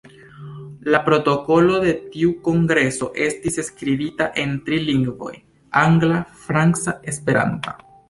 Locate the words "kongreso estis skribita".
2.49-4.29